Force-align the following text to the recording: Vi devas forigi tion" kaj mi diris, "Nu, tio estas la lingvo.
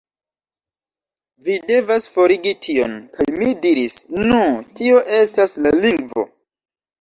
Vi 1.47 1.57
devas 1.71 2.07
forigi 2.15 2.53
tion" 2.67 2.95
kaj 3.17 3.27
mi 3.35 3.51
diris, 3.67 3.99
"Nu, 4.31 4.41
tio 4.81 5.05
estas 5.19 5.55
la 5.69 5.77
lingvo. 5.87 6.27